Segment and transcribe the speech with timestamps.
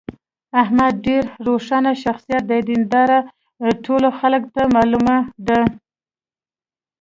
[0.61, 2.59] احمد ډېر روښاني شخصیت دی.
[2.69, 3.19] دینداري
[3.85, 5.59] ټولو خلکو ته معلومه ده.